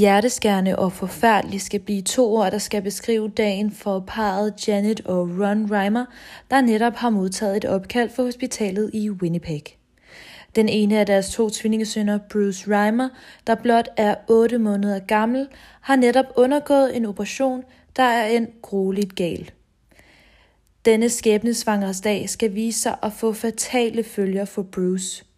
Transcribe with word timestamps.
Hjerteskærende 0.00 0.76
og 0.76 0.92
forfærdelig 0.92 1.60
skal 1.60 1.80
blive 1.80 2.02
to 2.02 2.34
ord, 2.34 2.50
der 2.50 2.58
skal 2.58 2.82
beskrive 2.82 3.28
dagen 3.28 3.70
for 3.70 4.04
parret 4.06 4.68
Janet 4.68 5.00
og 5.00 5.18
Ron 5.18 5.70
Reimer, 5.70 6.04
der 6.50 6.60
netop 6.60 6.94
har 6.94 7.10
modtaget 7.10 7.56
et 7.56 7.64
opkald 7.64 8.10
fra 8.10 8.22
hospitalet 8.22 8.90
i 8.92 9.10
Winnipeg. 9.10 9.62
Den 10.56 10.68
ene 10.68 10.98
af 10.98 11.06
deres 11.06 11.34
to 11.34 11.50
tvillingesønner, 11.50 12.18
Bruce 12.32 12.70
Reimer, 12.70 13.08
der 13.46 13.54
blot 13.54 13.88
er 13.96 14.14
8 14.28 14.58
måneder 14.58 14.98
gammel, 14.98 15.48
har 15.80 15.96
netop 15.96 16.26
undergået 16.36 16.96
en 16.96 17.06
operation, 17.06 17.64
der 17.96 18.02
er 18.02 18.26
en 18.26 18.46
grueligt 18.62 19.14
gal. 19.14 19.50
Denne 20.84 21.08
skæbnesvangersdag 21.08 22.28
skal 22.28 22.54
vise 22.54 22.80
sig 22.80 22.96
at 23.02 23.12
få 23.12 23.32
fatale 23.32 24.04
følger 24.04 24.44
for 24.44 24.62
Bruce– 24.62 25.24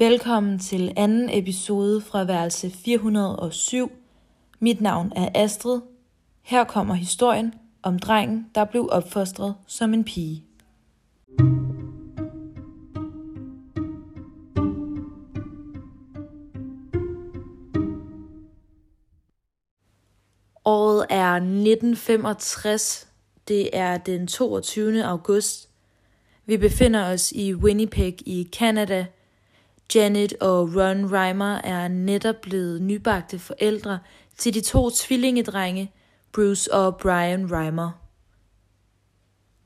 Velkommen 0.00 0.58
til 0.58 0.92
anden 0.96 1.28
episode 1.32 2.00
fra 2.00 2.24
værelse 2.24 2.70
407. 2.70 3.92
Mit 4.60 4.80
navn 4.80 5.12
er 5.16 5.28
Astrid. 5.34 5.80
Her 6.42 6.64
kommer 6.64 6.94
historien 6.94 7.54
om 7.82 7.98
drengen, 7.98 8.46
der 8.54 8.64
blev 8.64 8.88
opfostret 8.92 9.54
som 9.66 9.94
en 9.94 10.04
pige. 10.04 10.44
Året 20.64 21.06
er 21.10 21.34
1965. 21.34 23.08
Det 23.48 23.70
er 23.72 23.98
den 23.98 24.26
22. 24.26 25.04
august. 25.04 25.68
Vi 26.46 26.56
befinder 26.56 27.12
os 27.12 27.32
i 27.32 27.54
Winnipeg 27.54 28.28
i 28.28 28.48
Canada– 28.52 29.06
Janet 29.94 30.32
og 30.40 30.74
Ron 30.76 31.12
Reimer 31.12 31.54
er 31.54 31.88
netop 31.88 32.40
blevet 32.42 32.82
nybagte 32.82 33.38
forældre 33.38 33.98
til 34.36 34.54
de 34.54 34.60
to 34.60 34.90
tvillingedrenge, 34.90 35.92
Bruce 36.32 36.74
og 36.74 36.96
Brian 36.96 37.52
Reimer. 37.52 37.90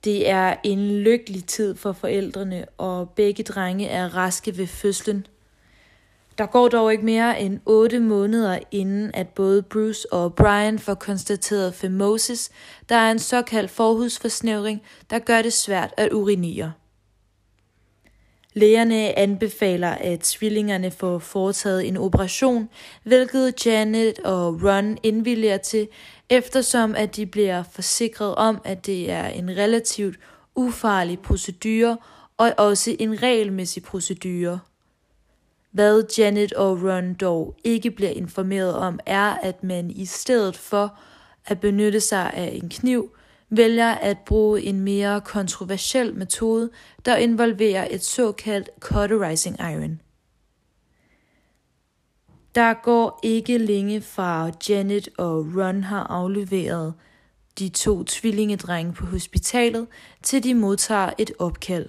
Det 0.05 0.28
er 0.28 0.56
en 0.64 0.98
lykkelig 0.98 1.45
tid 1.45 1.77
for 1.77 1.92
forældrene, 1.92 2.64
og 2.78 3.11
begge 3.11 3.42
drenge 3.42 3.86
er 3.86 4.17
raske 4.17 4.58
ved 4.58 4.67
fødslen. 4.67 5.27
Der 6.39 6.47
går 6.47 6.69
dog 6.69 6.92
ikke 6.92 7.05
mere 7.05 7.41
end 7.41 7.61
8 7.67 8.00
måneder 8.00 8.58
inden, 8.70 9.11
at 9.14 9.28
både 9.28 9.62
Bruce 9.62 10.12
og 10.12 10.34
Brian 10.34 10.78
får 10.78 10.95
konstateret 10.95 11.75
femosis, 11.75 12.50
der 12.89 12.97
er 12.97 13.11
en 13.11 13.19
såkaldt 13.19 13.70
forhudsforsnævring, 13.70 14.83
der 15.11 15.19
gør 15.19 15.42
det 15.42 15.52
svært 15.52 15.95
at 15.97 16.12
urinere. 16.12 16.72
Lægerne 18.55 19.19
anbefaler, 19.19 19.89
at 19.91 20.21
tvillingerne 20.21 20.91
får 20.91 21.19
foretaget 21.19 21.89
en 21.89 21.97
operation, 21.97 22.69
hvilket 23.03 23.67
Janet 23.67 24.19
og 24.19 24.63
Ron 24.63 24.99
indvilliger 25.03 25.57
til, 25.57 25.89
eftersom 26.31 26.95
at 26.95 27.17
de 27.17 27.27
bliver 27.27 27.63
forsikret 27.63 28.35
om, 28.35 28.61
at 28.65 28.87
det 28.87 29.11
er 29.11 29.27
en 29.27 29.51
relativt 29.51 30.19
ufarlig 30.55 31.19
procedure 31.19 31.97
og 32.37 32.53
også 32.59 32.97
en 32.99 33.23
regelmæssig 33.23 33.83
procedure. 33.83 34.59
Hvad 35.71 36.03
Janet 36.19 36.53
og 36.53 36.83
Ron 36.83 37.15
dog 37.15 37.55
ikke 37.65 37.91
bliver 37.91 38.11
informeret 38.11 38.75
om, 38.75 38.99
er, 39.07 39.35
at 39.43 39.65
man 39.65 39.91
i 39.91 40.05
stedet 40.05 40.57
for 40.57 40.99
at 41.47 41.61
benytte 41.61 42.01
sig 42.01 42.33
af 42.35 42.61
en 42.63 42.69
kniv, 42.69 43.14
vælger 43.57 43.91
at 43.91 44.19
bruge 44.19 44.63
en 44.63 44.81
mere 44.81 45.20
kontroversiel 45.20 46.15
metode, 46.15 46.70
der 47.05 47.17
involverer 47.17 47.89
et 47.91 48.05
såkaldt 48.05 48.70
cauterizing 48.81 49.61
iron. 49.61 50.01
Der 52.55 52.75
går 52.83 53.20
ikke 53.23 53.59
længe 53.59 54.01
fra 54.01 54.51
Janet 54.69 55.09
og 55.19 55.47
Ron 55.57 55.83
har 55.83 56.03
afleveret 56.03 56.95
de 57.59 57.69
to 57.69 58.05
tvillingedrenge 58.05 58.93
på 58.93 59.07
hospitalet, 59.07 59.87
til 60.23 60.45
de 60.45 60.55
modtager 60.55 61.11
et 61.19 61.31
opkald. 61.39 61.89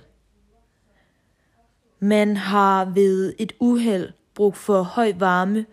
Man 2.00 2.38
har 2.38 2.86
ved 2.86 3.34
et 3.40 3.54
uheld 3.59 4.12
brug 4.36 4.56
for 4.56 4.81
høj 4.81 5.14
varme 5.20 5.66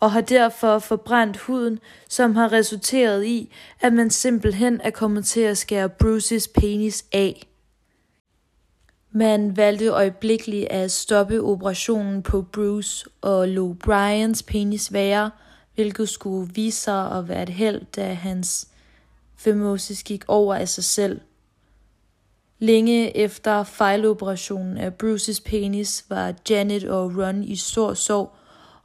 og 0.00 0.12
har 0.12 0.20
derfor 0.20 0.78
forbrændt 0.78 1.36
huden, 1.36 1.78
som 2.08 2.36
har 2.36 2.52
resulteret 2.52 3.24
i, 3.24 3.52
at 3.80 3.92
man 3.92 4.10
simpelthen 4.10 4.80
er 4.80 4.90
kommet 4.90 5.24
til 5.24 5.40
at 5.40 5.58
skære 5.58 5.88
Bruces 5.88 6.48
penis 6.48 7.04
af. 7.12 7.46
Man 9.12 9.56
valgte 9.56 9.88
øjeblikkeligt 9.88 10.68
at 10.68 10.90
stoppe 10.90 11.42
operationen 11.42 12.22
på 12.22 12.42
Bruce 12.42 13.06
og 13.20 13.48
lå 13.48 13.72
Brians 13.72 14.42
penis 14.42 14.92
være, 14.92 15.30
hvilket 15.74 16.08
skulle 16.08 16.50
vise 16.54 16.80
sig 16.80 17.12
at 17.12 17.28
være 17.28 17.42
et 17.42 17.48
held, 17.48 17.82
da 17.96 18.12
hans 18.12 18.68
femosis 19.36 20.02
gik 20.02 20.24
over 20.28 20.54
af 20.54 20.68
sig 20.68 20.84
selv. 20.84 21.20
Længe 22.58 23.16
efter 23.16 23.64
fejloperationen 23.64 24.78
af 24.78 24.94
Bruces 24.94 25.40
penis 25.40 26.04
var 26.08 26.34
Janet 26.50 26.84
og 26.84 27.16
Ron 27.16 27.44
i 27.44 27.56
stor 27.56 27.94
sorg, 27.94 28.36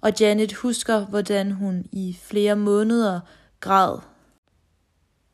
og 0.06 0.12
Janet 0.20 0.54
husker, 0.54 1.06
hvordan 1.06 1.52
hun 1.52 1.86
i 1.92 2.18
flere 2.22 2.56
måneder 2.56 3.20
græd. 3.60 4.00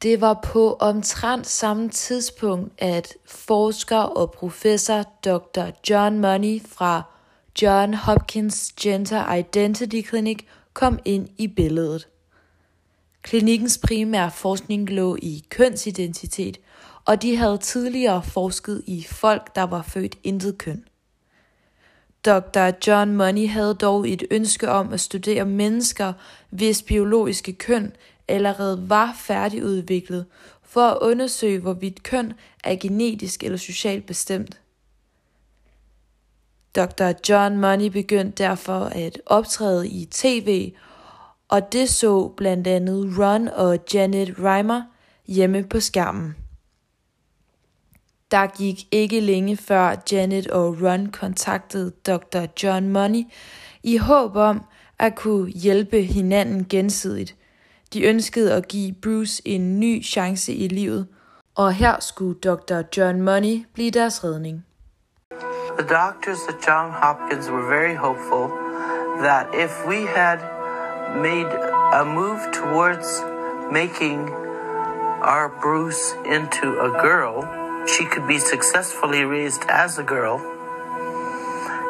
Det 0.02 0.22
var 0.22 0.40
på 0.44 0.74
omtrent 0.74 1.48
samme 1.48 1.90
tidspunkt, 1.90 2.74
at 2.78 3.14
forsker 3.26 3.98
og 3.98 4.32
professor 4.32 5.04
Dr. 5.26 5.66
John 5.90 6.20
Money 6.20 6.62
fra 6.68 7.04
John 7.62 7.94
Hopkins 7.94 8.74
Gender 8.82 9.34
Identity 9.34 10.02
Clinic 10.08 10.40
kom 10.74 11.00
ind 11.06 11.30
i 11.38 11.48
billedet. 11.48 12.08
Klinikkens 13.22 13.78
primære 13.78 14.32
forskning 14.32 14.90
lå 14.90 15.18
i 15.22 15.46
kønsidentitet, 15.50 16.58
og 17.06 17.22
de 17.22 17.38
havde 17.38 17.58
tidligere 17.58 18.24
forsket 18.24 18.84
i 18.88 19.06
folk, 19.10 19.56
der 19.56 19.64
var 19.64 19.82
født 19.82 20.18
intet 20.24 20.58
køn. 20.58 20.86
Dr. 22.26 22.72
John 22.88 23.16
Money 23.16 23.48
havde 23.48 23.74
dog 23.74 24.10
et 24.10 24.24
ønske 24.32 24.70
om 24.70 24.94
at 24.94 25.00
studere 25.00 25.46
mennesker, 25.46 26.14
hvis 26.50 26.82
biologiske 26.82 27.54
køn 27.54 27.94
allerede 28.28 28.90
var 28.90 29.16
færdigudviklet, 29.20 30.26
for 30.64 30.82
at 30.82 30.98
undersøge, 31.02 31.60
hvorvidt 31.60 32.04
køn 32.04 32.34
er 32.64 32.76
genetisk 32.76 33.44
eller 33.44 33.58
socialt 33.58 34.06
bestemt. 34.06 34.62
Dr. 36.76 37.12
John 37.30 37.58
Money 37.58 37.88
begyndte 37.88 38.44
derfor 38.44 38.80
at 38.80 39.22
optræde 39.26 39.90
i 39.90 40.06
tv, 40.06 40.74
og 41.50 41.74
det 41.74 41.90
så 41.90 42.28
blandt 42.38 42.68
andet 42.68 43.18
Ron 43.20 43.48
og 43.48 43.80
Janet 43.94 44.36
Reimer 44.40 44.82
hjemme 45.28 45.64
på 45.64 45.80
skærmen. 45.80 46.41
Der 48.32 48.48
gik 48.48 48.88
ikke 48.92 49.20
længe 49.20 49.58
før 49.58 49.96
Janet 50.12 50.48
og 50.48 50.78
Ron 50.82 51.06
kontaktede 51.06 51.92
Dr. 52.08 52.46
John 52.64 52.90
Money 52.90 53.24
i 53.84 53.98
håb 53.98 54.36
om 54.36 54.62
at 55.00 55.16
kunne 55.16 55.50
hjælpe 55.50 56.02
hinanden 56.02 56.66
gensidigt. 56.70 57.36
De 57.94 58.04
ønskede 58.04 58.54
at 58.54 58.68
give 58.68 58.94
Bruce 58.94 59.48
en 59.48 59.80
ny 59.80 60.04
chance 60.04 60.54
i 60.54 60.68
livet, 60.68 61.08
og 61.56 61.74
her 61.74 62.00
skulle 62.00 62.40
Dr. 62.40 62.82
John 62.98 63.22
Money 63.22 63.66
blive 63.74 63.92
deres 63.92 64.24
redning. 64.24 64.66
The 65.80 65.88
doctors 65.88 66.40
at 66.50 66.68
John 66.68 66.92
Hopkins 66.92 67.50
were 67.50 67.68
very 67.68 67.96
hopeful 67.96 68.48
that 69.20 69.46
if 69.54 69.88
we 69.88 70.08
had 70.08 70.40
made 71.16 71.50
a 71.94 72.04
move 72.06 72.40
towards 72.54 73.24
making 73.72 74.30
our 75.22 75.48
Bruce 75.62 76.16
into 76.26 76.68
a 76.68 76.90
girl, 77.08 77.61
she 77.88 78.04
could 78.06 78.28
be 78.28 78.40
successfully 78.40 79.24
raised 79.26 79.64
as 79.70 80.00
a 80.00 80.04
girl 80.04 80.40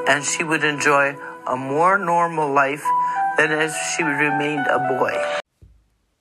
and 0.08 0.24
she 0.24 0.44
would 0.44 0.64
enjoy 0.64 1.16
a 1.48 1.56
more 1.56 1.98
normal 1.98 2.50
life 2.54 2.86
than 3.38 3.52
if 3.66 3.72
she 3.72 4.04
remained 4.04 4.68
a 4.68 4.80
boy. 4.98 5.14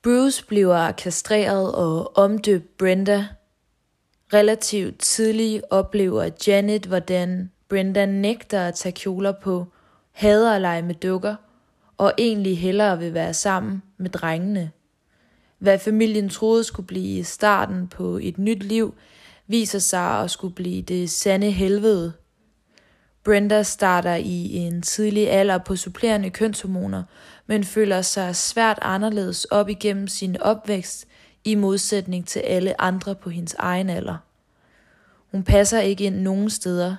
Bruce 0.02 0.44
bliver 0.49 0.93
kastreret 0.93 1.75
og 1.75 2.17
omdøbt 2.17 2.78
Brenda. 2.78 3.26
Relativt 4.32 4.99
tidligt 4.99 5.64
oplever 5.70 6.31
Janet, 6.46 6.87
hvordan 6.87 7.50
Brenda 7.69 8.06
nægter 8.06 8.69
at 8.69 8.75
tage 8.75 8.93
kjoler 8.93 9.32
på, 9.32 9.67
hader 10.12 10.55
at 10.55 10.61
lege 10.61 10.82
med 10.82 10.94
dukker, 10.94 11.34
og 11.99 12.12
egentlig 12.19 12.58
hellere 12.58 12.99
vil 12.99 13.14
være 13.14 13.34
sammen 13.34 13.82
med 13.99 14.11
drengene. 14.11 14.70
Hvad 15.58 15.78
familien 15.78 16.28
troede 16.28 16.64
skulle 16.64 16.87
blive 16.87 17.25
starten 17.25 17.88
på 17.88 18.19
et 18.22 18.38
nyt 18.38 18.62
liv, 18.62 18.94
viser 19.50 19.79
sig 19.79 20.20
at 20.20 20.31
skulle 20.31 20.55
blive 20.55 20.82
det 20.82 21.11
sande 21.11 21.50
helvede. 21.50 22.12
Brenda 23.25 23.62
starter 23.62 24.14
i 24.14 24.56
en 24.56 24.82
tidlig 24.82 25.31
alder 25.31 25.58
på 25.58 25.76
supplerende 25.76 26.31
kønshormoner, 26.31 27.02
men 27.47 27.64
føler 27.64 28.02
sig 28.02 28.37
svært 28.37 28.79
anderledes 28.82 29.44
op 29.44 29.69
igennem 29.69 30.08
sin 30.08 30.43
opvækst 30.43 31.06
i 31.44 31.55
modsætning 31.55 32.26
til 32.26 32.41
alle 32.41 32.81
andre 32.81 33.14
på 33.14 33.31
hendes 33.31 33.55
egen 33.55 33.91
alder. 33.91 34.17
Hun 35.31 35.43
passer 35.43 35.81
ikke 35.81 36.05
ind 36.05 36.17
nogen 36.17 36.50
steder, 36.50 36.96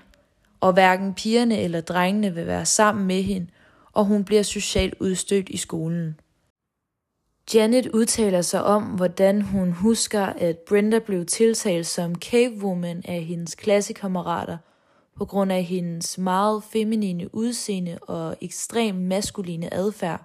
og 0.59 0.73
hverken 0.73 1.13
pigerne 1.13 1.59
eller 1.59 1.81
drengene 1.81 2.33
vil 2.33 2.47
være 2.47 2.65
sammen 2.65 3.07
med 3.07 3.23
hende, 3.23 3.47
og 3.93 4.05
hun 4.05 4.23
bliver 4.23 4.43
socialt 4.43 4.95
udstødt 4.99 5.49
i 5.49 5.57
skolen. 5.57 6.19
Janet 7.53 7.87
udtaler 7.87 8.41
sig 8.41 8.63
om, 8.63 8.83
hvordan 8.83 9.41
hun 9.41 9.71
husker, 9.71 10.25
at 10.25 10.57
Brenda 10.57 10.99
blev 10.99 11.25
tiltalt 11.25 11.87
som 11.87 12.15
cavewoman 12.15 13.01
af 13.05 13.23
hendes 13.23 13.55
klassekammerater 13.55 14.57
på 15.17 15.25
grund 15.25 15.51
af 15.51 15.63
hendes 15.63 16.17
meget 16.17 16.63
feminine 16.63 17.35
udseende 17.35 17.99
og 18.01 18.35
ekstrem 18.41 18.95
maskuline 18.95 19.73
adfærd. 19.73 20.23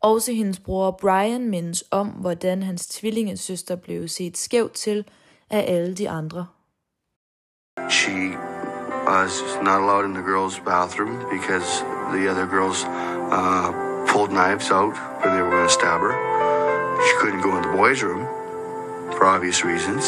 Også 0.00 0.32
hendes 0.32 0.60
bror 0.60 0.90
Brian 0.90 1.50
mindes 1.50 1.84
om, 1.90 2.08
hvordan 2.08 2.62
hans 2.62 2.86
tvillingesøster 2.86 3.76
blev 3.76 4.08
set 4.08 4.36
skævt 4.36 4.72
til 4.72 5.04
af 5.50 5.64
alle 5.74 5.94
de 5.94 6.10
andre. 6.10 6.46
She 7.90 8.36
was 9.06 9.42
not 9.62 9.80
allowed 9.82 10.04
in 10.04 10.14
the 10.14 10.22
girls' 10.22 10.64
bathroom 10.64 11.18
because 11.30 11.84
the 12.12 12.30
other 12.30 12.46
girls 12.46 12.84
uh, 12.84 13.91
pulled 14.12 14.30
knives 14.30 14.70
out 14.70 14.94
when 15.20 15.34
they 15.34 15.42
were 15.42 15.50
going 15.56 15.66
to 15.66 15.76
stab 15.80 16.00
her. 16.06 16.14
She 17.06 17.14
couldn't 17.20 17.42
go 17.48 17.56
in 17.56 17.62
the 17.66 17.74
boys' 17.80 18.02
room 18.08 18.24
for 19.16 19.24
obvious 19.34 19.58
reasons. 19.64 20.04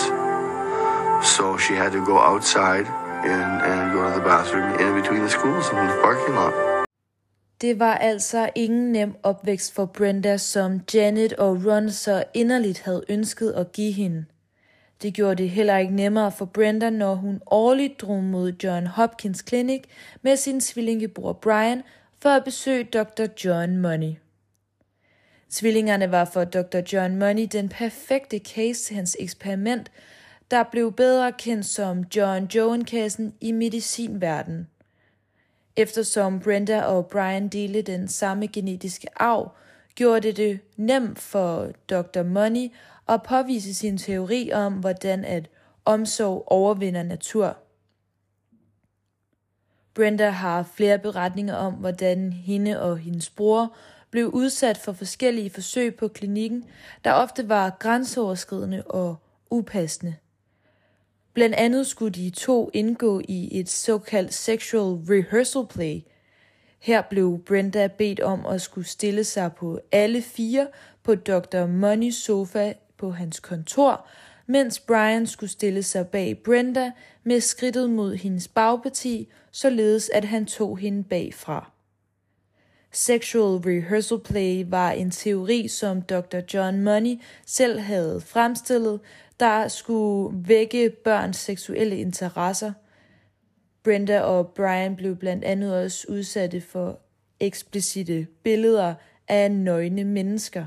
So 1.34 1.44
she 1.64 1.74
had 1.82 1.92
to 1.98 2.02
go 2.12 2.18
outside 2.18 2.86
and, 3.34 3.50
and 3.70 3.80
go 3.96 4.00
to 4.08 4.12
the 4.18 4.24
bathroom 4.32 4.68
in 4.84 4.90
between 5.00 5.22
the 5.26 5.32
schools 5.36 5.66
and 5.68 5.88
the 5.90 5.98
parking 6.02 6.34
lot. 6.34 6.54
Det 7.60 7.78
var 7.78 7.94
altså 7.94 8.50
ingen 8.54 8.92
nem 8.92 9.14
opvækst 9.22 9.74
for 9.74 9.84
Brenda, 9.84 10.36
som 10.36 10.80
Janet 10.94 11.32
og 11.32 11.66
Ron 11.66 11.90
så 11.90 12.24
inderligt 12.34 12.80
havde 12.80 13.04
ønsket 13.08 13.52
at 13.52 13.72
give 13.72 13.92
hende. 13.92 14.24
Det 15.02 15.14
gjorde 15.14 15.42
det 15.42 15.50
heller 15.50 15.76
ikke 15.76 15.94
nemmere 15.94 16.32
for 16.32 16.44
Brenda, 16.44 16.90
når 16.90 17.14
hun 17.14 17.40
årligt 17.46 18.00
drog 18.00 18.22
mod 18.22 18.52
John 18.64 18.86
Hopkins 18.86 19.44
Clinic 19.48 19.82
med 20.22 20.36
sin 20.36 20.60
tvillingebror 20.60 21.32
Brian 21.32 21.82
for 22.24 22.30
at 22.30 22.44
besøge 22.44 22.84
Dr. 22.84 23.26
John 23.44 23.76
Money. 23.76 24.14
Tvillingerne 25.50 26.10
var 26.10 26.24
for 26.24 26.44
Dr. 26.44 26.78
John 26.92 27.16
Money 27.16 27.46
den 27.52 27.68
perfekte 27.68 28.38
case 28.38 28.84
til 28.84 28.96
hans 28.96 29.16
eksperiment, 29.20 29.90
der 30.50 30.62
blev 30.62 30.92
bedre 30.92 31.32
kendt 31.32 31.66
som 31.66 32.04
John 32.16 32.44
Joan-kassen 32.44 33.34
i 33.40 33.52
medicinverdenen. 33.52 34.68
Eftersom 35.76 36.40
Brenda 36.40 36.82
og 36.82 37.06
Brian 37.06 37.48
delte 37.48 37.82
den 37.82 38.08
samme 38.08 38.46
genetiske 38.46 39.08
arv, 39.16 39.50
gjorde 39.94 40.20
det 40.20 40.36
det 40.36 40.60
nemt 40.76 41.18
for 41.18 41.70
Dr. 41.90 42.22
Money 42.22 42.72
at 43.08 43.22
påvise 43.22 43.74
sin 43.74 43.98
teori 43.98 44.52
om, 44.52 44.72
hvordan 44.72 45.24
at 45.24 45.48
omsorg 45.84 46.44
overvinder 46.46 47.02
natur. 47.02 47.63
Brenda 49.94 50.28
har 50.30 50.62
flere 50.74 50.98
beretninger 50.98 51.54
om, 51.54 51.72
hvordan 51.72 52.32
hende 52.32 52.82
og 52.82 52.98
hendes 52.98 53.30
bror 53.30 53.74
blev 54.10 54.28
udsat 54.28 54.78
for 54.78 54.92
forskellige 54.92 55.50
forsøg 55.50 55.94
på 55.94 56.08
klinikken, 56.08 56.64
der 57.04 57.12
ofte 57.12 57.48
var 57.48 57.76
grænseoverskridende 57.78 58.82
og 58.82 59.16
upassende. 59.50 60.14
Blandt 61.32 61.54
andet 61.54 61.86
skulle 61.86 62.12
de 62.12 62.30
to 62.30 62.70
indgå 62.72 63.20
i 63.28 63.60
et 63.60 63.68
såkaldt 63.68 64.34
sexual 64.34 64.98
rehearsal 65.08 65.66
play. 65.66 66.00
Her 66.78 67.02
blev 67.02 67.42
Brenda 67.46 67.86
bedt 67.86 68.20
om 68.20 68.46
at 68.46 68.62
skulle 68.62 68.86
stille 68.86 69.24
sig 69.24 69.52
på 69.52 69.80
alle 69.92 70.22
fire 70.22 70.68
på 71.02 71.14
Dr. 71.14 71.66
Money's 71.66 72.24
sofa 72.24 72.72
på 72.96 73.10
hans 73.10 73.40
kontor, 73.40 74.06
mens 74.46 74.80
Brian 74.80 75.26
skulle 75.26 75.50
stille 75.50 75.82
sig 75.82 76.08
bag 76.08 76.38
Brenda 76.44 76.92
med 77.24 77.40
skridtet 77.40 77.90
mod 77.90 78.14
hendes 78.14 78.48
bagparti, 78.48 79.28
således 79.50 80.10
at 80.14 80.24
han 80.24 80.46
tog 80.46 80.78
hende 80.78 81.04
bagfra. 81.04 81.70
Sexual 82.92 83.56
rehearsal 83.56 84.18
play 84.18 84.64
var 84.68 84.90
en 84.90 85.10
teori, 85.10 85.68
som 85.68 86.02
Dr. 86.02 86.38
John 86.54 86.82
Money 86.82 87.20
selv 87.46 87.78
havde 87.78 88.20
fremstillet, 88.20 89.00
der 89.40 89.68
skulle 89.68 90.48
vække 90.48 90.90
børns 90.90 91.36
seksuelle 91.36 91.96
interesser. 91.96 92.72
Brenda 93.84 94.20
og 94.20 94.48
Brian 94.48 94.96
blev 94.96 95.16
blandt 95.16 95.44
andet 95.44 95.76
også 95.82 96.06
udsatte 96.08 96.60
for 96.60 97.00
eksplicite 97.40 98.26
billeder 98.42 98.94
af 99.28 99.50
nøgne 99.50 100.04
mennesker. 100.04 100.66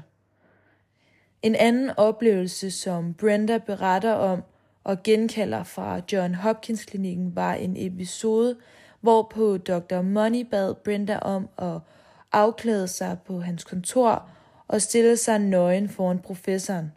En 1.41 1.55
anden 1.55 1.91
oplevelse, 1.97 2.71
som 2.71 3.13
Brenda 3.13 3.57
beretter 3.57 4.13
om 4.13 4.43
og 4.83 5.03
genkalder 5.03 5.63
fra 5.63 6.01
John 6.11 6.35
Hopkins 6.35 6.85
klinikken, 6.85 7.35
var 7.35 7.53
en 7.53 7.73
episode, 7.77 8.57
hvorpå 9.01 9.57
Dr. 9.57 10.01
Money 10.01 10.45
bad 10.45 10.73
Brenda 10.73 11.17
om 11.19 11.49
at 11.57 11.79
afklæde 12.31 12.87
sig 12.87 13.17
på 13.25 13.39
hans 13.39 13.63
kontor 13.63 14.29
og 14.67 14.81
stille 14.81 15.17
sig 15.17 15.39
nøgen 15.39 15.89
foran 15.89 16.19
professoren. 16.19 16.91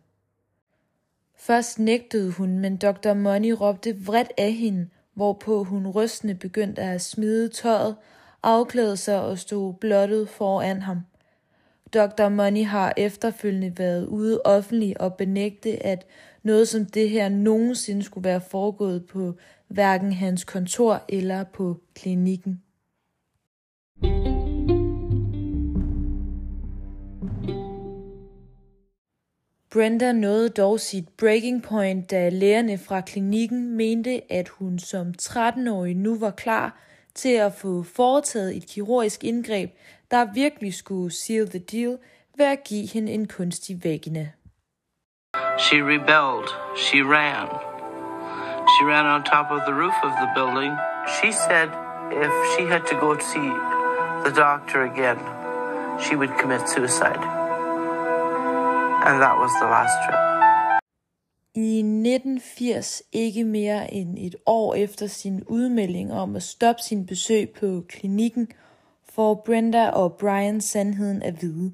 Først 1.36 1.78
nægtede 1.78 2.30
hun, 2.30 2.58
men 2.58 2.76
Dr. 2.76 3.14
Money 3.14 3.50
råbte 3.50 4.04
vredt 4.04 4.32
af 4.38 4.52
hende, 4.52 4.88
hvorpå 5.14 5.64
hun 5.64 5.88
rystende 5.88 6.34
begyndte 6.34 6.82
at 6.82 7.00
smide 7.00 7.48
tøjet, 7.48 7.96
afklæde 8.42 8.96
sig 8.96 9.20
og 9.20 9.38
stod 9.38 9.74
blottet 9.74 10.28
foran 10.28 10.82
ham. 10.82 11.00
Dr. 11.94 12.28
Money 12.28 12.64
har 12.64 12.94
efterfølgende 12.96 13.78
været 13.78 14.06
ude 14.06 14.40
offentligt 14.44 14.98
og 14.98 15.14
benægte, 15.14 15.86
at 15.86 16.06
noget 16.42 16.68
som 16.68 16.84
det 16.84 17.10
her 17.10 17.28
nogensinde 17.28 18.02
skulle 18.02 18.24
være 18.24 18.40
foregået 18.40 19.06
på 19.06 19.34
hverken 19.68 20.12
hans 20.12 20.44
kontor 20.44 21.04
eller 21.08 21.44
på 21.44 21.80
klinikken. 21.94 22.62
Brenda 29.72 30.12
nåede 30.12 30.48
dog 30.48 30.80
sit 30.80 31.08
breaking 31.08 31.62
point, 31.62 32.10
da 32.10 32.28
lægerne 32.28 32.78
fra 32.78 33.00
klinikken 33.00 33.76
mente, 33.76 34.32
at 34.32 34.48
hun 34.48 34.78
som 34.78 35.14
13-årig 35.22 35.96
nu 35.96 36.18
var 36.18 36.30
klar 36.30 36.89
til 37.14 37.34
at 37.34 37.52
få 37.54 37.82
foretaget 37.82 38.56
et 38.56 38.66
kirurgisk 38.66 39.24
indgreb, 39.24 39.70
der 40.10 40.32
virkelig 40.34 40.74
skulle 40.74 41.10
seal 41.12 41.50
the 41.50 41.58
deal 41.58 41.98
ved 42.36 42.46
at 42.46 42.64
give 42.64 42.88
hende 42.88 43.12
en 43.12 43.28
kunstig 43.28 43.84
vagina. 43.84 44.30
She 45.58 45.76
rebelled. 45.82 46.48
She 46.76 47.02
ran. 47.02 47.48
She 48.72 48.86
ran 48.86 49.06
on 49.06 49.22
top 49.24 49.46
of 49.50 49.60
the 49.66 49.74
roof 49.82 49.94
of 50.02 50.12
the 50.22 50.30
building. 50.34 50.72
She 51.16 51.32
said 51.32 51.68
if 52.24 52.32
she 52.52 52.62
had 52.64 52.82
to 52.90 52.96
go 53.00 53.14
to 53.14 53.24
see 53.32 53.50
the 54.24 54.32
doctor 54.44 54.80
again, 54.92 55.18
she 56.04 56.16
would 56.16 56.32
commit 56.40 56.68
suicide. 56.68 57.22
And 59.06 59.22
that 59.22 59.36
was 59.38 59.52
the 59.60 59.66
last 59.66 59.96
trip. 60.04 60.29
I 61.54 61.78
1980, 61.78 63.02
ikke 63.12 63.44
mere 63.44 63.94
end 63.94 64.18
et 64.18 64.36
år 64.46 64.74
efter 64.74 65.06
sin 65.06 65.44
udmelding 65.44 66.12
om 66.12 66.36
at 66.36 66.42
stoppe 66.42 66.82
sin 66.82 67.06
besøg 67.06 67.50
på 67.50 67.84
klinikken, 67.88 68.48
får 69.04 69.34
Brenda 69.34 69.88
og 69.88 70.16
Brian 70.16 70.60
sandheden 70.60 71.22
at 71.22 71.42
vide. 71.42 71.72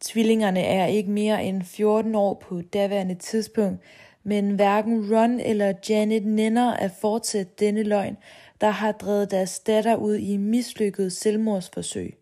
Tvillingerne 0.00 0.60
er 0.60 0.86
ikke 0.86 1.10
mere 1.10 1.44
end 1.44 1.62
14 1.62 2.14
år 2.14 2.34
på 2.34 2.62
daværende 2.62 3.14
tidspunkt, 3.14 3.82
men 4.22 4.50
hverken 4.50 5.14
Ron 5.14 5.40
eller 5.40 5.72
Janet 5.88 6.26
nænder 6.26 6.72
at 6.72 6.90
fortsætte 7.00 7.52
denne 7.58 7.82
løgn, 7.82 8.16
der 8.60 8.70
har 8.70 8.92
drevet 8.92 9.30
deres 9.30 9.60
datter 9.60 9.96
ud 9.96 10.16
i 10.16 10.36
mislykket 10.36 11.12
selvmordsforsøg. 11.12 12.18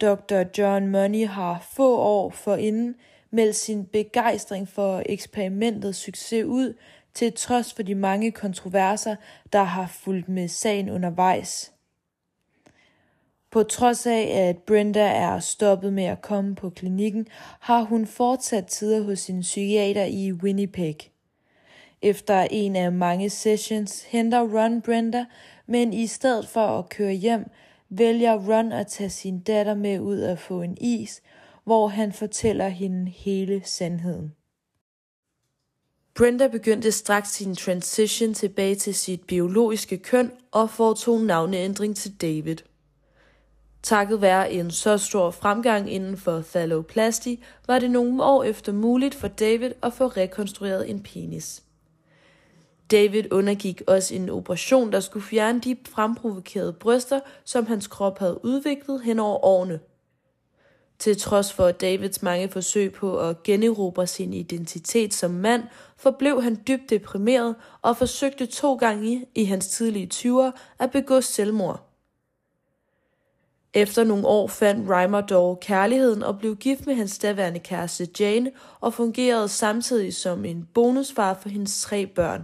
Dr. 0.00 0.42
John 0.58 0.88
Money 0.90 1.26
har 1.26 1.66
få 1.76 1.98
år 1.98 2.30
forinden 2.30 2.94
meldt 3.30 3.56
sin 3.56 3.84
begejstring 3.84 4.68
for 4.68 5.02
eksperimentets 5.06 5.98
succes 5.98 6.44
ud, 6.44 6.74
til 7.14 7.32
trods 7.32 7.72
for 7.72 7.82
de 7.82 7.94
mange 7.94 8.32
kontroverser, 8.32 9.16
der 9.52 9.62
har 9.62 9.86
fulgt 9.86 10.28
med 10.28 10.48
sagen 10.48 10.90
undervejs. 10.90 11.72
På 13.50 13.62
trods 13.62 14.06
af, 14.06 14.48
at 14.48 14.58
Brenda 14.58 15.06
er 15.06 15.40
stoppet 15.40 15.92
med 15.92 16.04
at 16.04 16.22
komme 16.22 16.54
på 16.54 16.70
klinikken, 16.70 17.26
har 17.60 17.82
hun 17.82 18.06
fortsat 18.06 18.66
tider 18.66 19.02
hos 19.02 19.18
sin 19.18 19.40
psykiater 19.40 20.04
i 20.04 20.32
Winnipeg. 20.32 20.96
Efter 22.02 22.46
en 22.50 22.76
af 22.76 22.92
mange 22.92 23.30
sessions 23.30 24.04
henter 24.04 24.40
Ron 24.40 24.82
Brenda, 24.82 25.24
men 25.66 25.92
i 25.92 26.06
stedet 26.06 26.48
for 26.48 26.66
at 26.66 26.88
køre 26.88 27.12
hjem, 27.12 27.50
vælger 27.88 28.48
Ron 28.48 28.72
at 28.72 28.86
tage 28.86 29.10
sin 29.10 29.40
datter 29.40 29.74
med 29.74 30.00
ud 30.00 30.20
at 30.20 30.38
få 30.38 30.62
en 30.62 30.76
is, 30.80 31.22
hvor 31.66 31.88
han 31.88 32.12
fortæller 32.12 32.68
hende 32.68 33.10
hele 33.10 33.62
sandheden. 33.64 34.32
Brenda 36.14 36.46
begyndte 36.46 36.92
straks 36.92 37.30
sin 37.30 37.54
transition 37.54 38.34
tilbage 38.34 38.74
til 38.74 38.94
sit 38.94 39.24
biologiske 39.24 39.98
køn 39.98 40.32
og 40.52 40.70
foretog 40.70 41.20
navneændring 41.20 41.96
til 41.96 42.20
David. 42.20 42.56
Takket 43.82 44.20
være 44.20 44.52
en 44.52 44.70
så 44.70 44.98
stor 44.98 45.30
fremgang 45.30 45.92
inden 45.92 46.16
for 46.16 46.40
phalloplasty, 46.40 47.34
var 47.66 47.78
det 47.78 47.90
nogle 47.90 48.22
år 48.22 48.44
efter 48.44 48.72
muligt 48.72 49.14
for 49.14 49.28
David 49.28 49.72
at 49.82 49.92
få 49.92 50.06
rekonstrueret 50.06 50.90
en 50.90 51.02
penis. 51.02 51.62
David 52.90 53.32
undergik 53.32 53.82
også 53.86 54.14
en 54.14 54.30
operation, 54.30 54.92
der 54.92 55.00
skulle 55.00 55.26
fjerne 55.26 55.60
de 55.60 55.76
fremprovokerede 55.88 56.72
bryster, 56.72 57.20
som 57.44 57.66
hans 57.66 57.86
krop 57.86 58.18
havde 58.18 58.44
udviklet 58.44 59.02
hen 59.02 59.18
over 59.18 59.44
årene. 59.44 59.80
Til 60.98 61.20
trods 61.20 61.52
for 61.52 61.70
Davids 61.70 62.22
mange 62.22 62.48
forsøg 62.48 62.92
på 62.92 63.18
at 63.18 63.42
generobre 63.42 64.06
sin 64.06 64.32
identitet 64.32 65.14
som 65.14 65.30
mand, 65.30 65.62
forblev 65.96 66.42
han 66.42 66.62
dybt 66.68 66.90
deprimeret 66.90 67.54
og 67.82 67.96
forsøgte 67.96 68.46
to 68.46 68.74
gange 68.74 69.26
i 69.34 69.44
hans 69.44 69.68
tidlige 69.68 70.10
20'er 70.14 70.50
at 70.78 70.90
begå 70.90 71.20
selvmord. 71.20 71.82
Efter 73.74 74.04
nogle 74.04 74.26
år 74.26 74.46
fandt 74.48 74.90
Reimer 74.90 75.20
dog 75.20 75.60
kærligheden 75.60 76.22
og 76.22 76.38
blev 76.38 76.56
gift 76.56 76.86
med 76.86 76.94
hans 76.94 77.18
daværende 77.18 77.60
kæreste 77.60 78.08
Jane 78.20 78.50
og 78.80 78.94
fungerede 78.94 79.48
samtidig 79.48 80.14
som 80.14 80.44
en 80.44 80.68
bonusfar 80.74 81.34
for 81.34 81.48
hendes 81.48 81.80
tre 81.80 82.06
børn. 82.06 82.42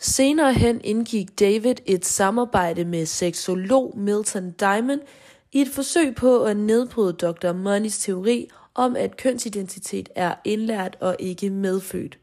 Senere 0.00 0.54
hen 0.54 0.80
indgik 0.84 1.40
David 1.40 1.74
et 1.86 2.04
samarbejde 2.04 2.84
med 2.84 3.06
seksolog 3.06 3.98
Milton 3.98 4.50
Diamond 4.50 5.00
i 5.52 5.60
et 5.60 5.68
forsøg 5.68 6.14
på 6.14 6.44
at 6.44 6.56
nedbryde 6.56 7.12
Dr. 7.12 7.52
Moneys 7.52 7.98
teori 7.98 8.48
om, 8.74 8.96
at 8.96 9.16
kønsidentitet 9.16 10.08
er 10.14 10.34
indlært 10.44 10.96
og 11.00 11.16
ikke 11.18 11.50
medfødt. 11.50 12.18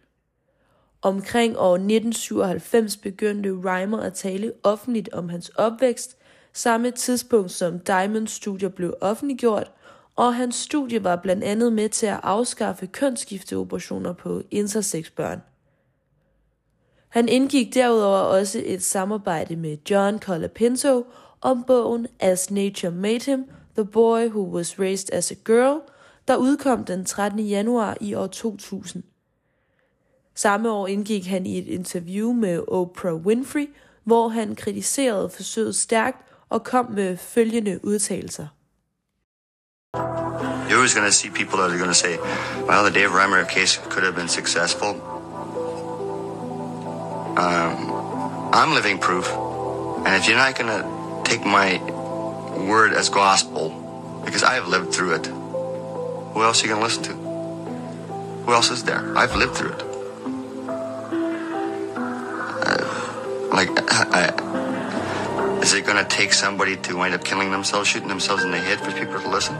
Omkring 1.01 1.57
år 1.57 1.73
1997 1.73 2.97
begyndte 2.97 3.61
Reimer 3.65 3.99
at 3.99 4.13
tale 4.13 4.53
offentligt 4.63 5.09
om 5.13 5.29
hans 5.29 5.49
opvækst, 5.49 6.17
samme 6.53 6.91
tidspunkt 6.91 7.51
som 7.51 7.79
Diamonds 7.79 8.31
studie 8.31 8.69
blev 8.69 8.93
offentliggjort, 9.01 9.71
og 10.15 10.35
hans 10.35 10.55
studie 10.55 11.03
var 11.03 11.15
blandt 11.15 11.43
andet 11.43 11.73
med 11.73 11.89
til 11.89 12.05
at 12.05 12.19
afskaffe 12.23 12.87
kønsskifteoperationer 12.87 14.13
på 14.13 14.41
intersexbørn. 14.51 15.41
Han 17.09 17.29
indgik 17.29 17.73
derudover 17.73 18.17
også 18.17 18.61
et 18.65 18.83
samarbejde 18.83 19.55
med 19.55 19.77
John 19.89 20.19
Colapinto 20.19 21.05
om 21.41 21.63
bogen 21.63 22.07
As 22.19 22.51
Nature 22.51 22.91
Made 22.91 23.25
Him, 23.25 23.45
The 23.75 23.85
Boy 23.85 24.27
Who 24.27 24.55
Was 24.55 24.79
Raised 24.79 25.13
as 25.13 25.31
a 25.31 25.35
Girl, 25.45 25.81
der 26.27 26.35
udkom 26.35 26.85
den 26.85 27.05
13. 27.05 27.39
januar 27.39 27.97
i 28.01 28.13
år 28.13 28.27
2000. 28.27 29.03
Samme 30.35 30.71
år 30.71 30.87
indgik 30.87 31.25
han 31.25 31.45
i 31.45 31.57
et 31.57 31.67
interview 31.67 32.31
med 32.31 32.63
Oprah 32.67 33.15
Winfrey, 33.15 33.69
hvor 34.03 34.27
han 34.27 34.55
kritiserede 34.55 35.29
forsøget 35.29 35.75
stærkt 35.75 36.17
og 36.49 36.63
kom 36.63 36.91
med 36.91 37.17
følgende 37.17 37.79
udtalelser. 37.83 38.47
You're 40.69 40.75
always 40.75 40.93
going 40.93 41.07
to 41.07 41.11
see 41.11 41.29
people 41.29 41.57
that 41.57 41.71
are 41.71 41.77
going 41.77 41.89
to 41.89 42.01
say, 42.05 42.17
well, 42.69 42.83
the 42.89 42.93
Dave 42.99 43.11
Reimer 43.11 43.43
case 43.49 43.81
could 43.89 44.03
have 44.03 44.15
been 44.15 44.29
successful. 44.29 44.89
Um, 47.37 47.75
I'm 48.53 48.71
living 48.75 48.99
proof. 49.01 49.27
And 50.05 50.15
if 50.17 50.27
you're 50.27 50.43
not 50.45 50.55
going 50.59 50.71
to 50.77 50.98
take 51.29 51.45
my 51.45 51.77
word 52.71 52.91
as 52.93 53.07
gospel, 53.09 53.65
because 54.25 54.43
I 54.43 54.53
have 54.55 54.67
lived 54.67 54.89
through 54.95 55.13
it, 55.13 55.25
who 56.33 56.41
else 56.41 56.63
are 56.63 56.67
you 56.67 56.73
going 56.73 56.81
to 56.81 56.87
listen 56.87 57.03
to? 57.03 57.13
Who 58.45 58.51
else 58.51 58.71
is 58.71 58.83
there? 58.83 59.01
I've 59.15 59.35
lived 59.35 59.55
through 59.57 59.73
it. 59.77 59.81
Uh, 62.67 62.83
like, 63.57 63.69
I, 64.19 64.33
is 65.61 65.73
it 65.73 65.85
going 65.85 66.03
to 66.03 66.09
take 66.09 66.33
somebody 66.33 66.75
to 66.77 66.97
wind 66.97 67.13
up 67.13 67.23
killing 67.23 67.51
themselves, 67.51 67.87
shooting 67.89 68.09
themselves 68.09 68.43
in 68.43 68.49
the 68.49 68.57
head 68.57 68.79
for 68.79 68.91
people 68.91 69.19
to 69.21 69.29
listen? 69.29 69.55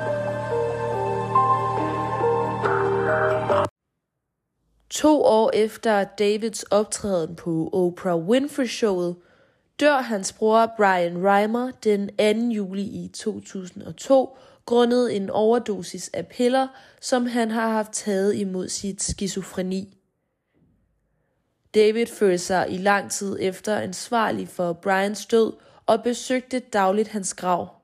To 4.90 5.10
år 5.24 5.52
efter 5.54 6.04
Davids 6.18 6.66
optræden 6.72 7.36
på 7.36 7.70
Oprah 7.74 8.18
Winfrey-showet, 8.30 9.16
dør 9.80 10.02
hans 10.02 10.34
bror 10.34 10.74
Brian 10.78 11.26
Reimer 11.26 11.72
den 11.72 12.08
2. 12.08 12.54
juli 12.54 12.82
i 12.82 13.08
2002 13.08 14.38
grundet 14.66 15.16
en 15.16 15.30
overdosis 15.30 16.10
af 16.14 16.28
piller, 16.28 16.68
som 17.02 17.26
han 17.26 17.52
har 17.52 17.70
haft 17.70 17.92
taget 17.92 18.36
imod 18.36 18.70
sit 18.70 19.04
skizofreni. 19.04 19.98
David 21.74 22.06
følte 22.06 22.38
sig 22.38 22.66
i 22.70 22.78
lang 22.78 23.12
tid 23.12 23.38
efter 23.40 23.78
ansvarlig 23.78 24.50
for 24.50 24.74
Brians 24.74 25.26
død 25.26 25.54
og 25.86 26.04
besøgte 26.04 26.60
dagligt 26.60 27.08
hans 27.08 27.34
grav. 27.34 27.76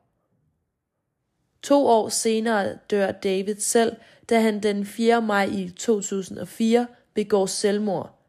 To 1.63 1.87
år 1.87 2.09
senere 2.09 2.77
dør 2.91 3.11
David 3.11 3.55
selv, 3.55 3.95
da 4.29 4.39
han 4.39 4.63
den 4.63 4.85
4. 4.85 5.21
maj 5.21 5.49
i 5.51 5.69
2004 5.69 6.87
begår 7.13 7.45
selvmord. 7.45 8.24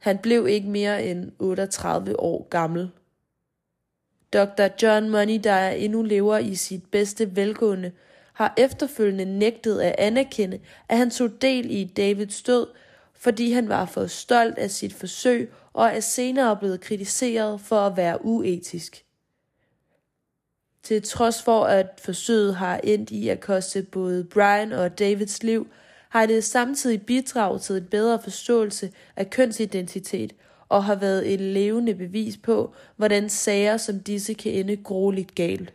Han 0.00 0.18
blev 0.18 0.48
ikke 0.48 0.68
mere 0.68 1.04
end 1.04 1.32
38 1.38 2.20
år 2.20 2.48
gammel. 2.50 2.90
Dr. 4.32 4.68
John 4.82 5.10
Money, 5.10 5.40
der 5.44 5.68
endnu 5.68 6.02
lever 6.02 6.38
i 6.38 6.54
sit 6.54 6.90
bedste 6.90 7.36
velgående, 7.36 7.92
har 8.32 8.54
efterfølgende 8.56 9.24
nægtet 9.24 9.80
at 9.80 9.94
anerkende, 9.98 10.60
at 10.88 10.98
han 10.98 11.10
tog 11.10 11.42
del 11.42 11.70
i 11.70 11.84
Davids 11.84 12.42
død, 12.42 12.66
fordi 13.14 13.52
han 13.52 13.68
var 13.68 13.84
for 13.84 14.06
stolt 14.06 14.58
af 14.58 14.70
sit 14.70 14.92
forsøg 14.92 15.52
og 15.72 15.86
er 15.86 16.00
senere 16.00 16.56
blevet 16.56 16.80
kritiseret 16.80 17.60
for 17.60 17.80
at 17.80 17.96
være 17.96 18.24
uetisk. 18.24 19.04
Til 20.82 21.02
trods 21.02 21.42
for, 21.42 21.64
at 21.64 22.00
forsøget 22.02 22.56
har 22.56 22.80
endt 22.84 23.10
i 23.10 23.28
at 23.28 23.40
koste 23.40 23.82
både 23.82 24.24
Brian 24.24 24.72
og 24.72 24.98
Davids 24.98 25.42
liv, 25.42 25.68
har 26.10 26.26
det 26.26 26.44
samtidig 26.44 27.02
bidraget 27.02 27.62
til 27.62 27.76
en 27.76 27.84
bedre 27.84 28.22
forståelse 28.22 28.92
af 29.16 29.30
kønsidentitet 29.30 30.32
og 30.68 30.84
har 30.84 30.94
været 30.94 31.32
et 31.32 31.40
levende 31.40 31.94
bevis 31.94 32.36
på, 32.36 32.74
hvordan 32.96 33.28
sager 33.28 33.76
som 33.76 34.00
disse 34.00 34.34
kan 34.34 34.52
ende 34.52 34.76
grueligt 34.76 35.34
galt. 35.34 35.74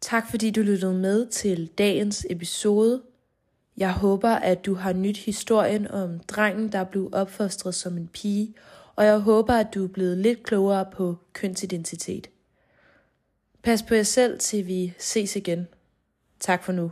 Tak 0.00 0.30
fordi 0.30 0.50
du 0.50 0.60
lyttede 0.60 0.94
med 0.94 1.26
til 1.26 1.66
dagens 1.78 2.26
episode. 2.30 3.02
Jeg 3.76 3.92
håber, 3.92 4.30
at 4.30 4.66
du 4.66 4.74
har 4.74 4.92
nyt 4.92 5.18
historien 5.18 5.90
om 5.90 6.18
drengen, 6.18 6.72
der 6.72 6.84
blev 6.84 7.08
opfostret 7.12 7.74
som 7.74 7.96
en 7.96 8.08
pige, 8.08 8.54
og 8.96 9.04
jeg 9.04 9.18
håber, 9.18 9.54
at 9.54 9.74
du 9.74 9.84
er 9.84 9.88
blevet 9.88 10.18
lidt 10.18 10.42
klogere 10.42 10.86
på 10.92 11.16
kønsidentitet. 11.32 12.30
Pas 13.66 13.82
på 13.82 13.94
jer 13.94 14.02
selv, 14.02 14.38
til 14.38 14.66
vi 14.66 14.94
ses 14.98 15.36
igen. 15.36 15.68
Tak 16.40 16.64
for 16.64 16.72
nu. 16.72 16.90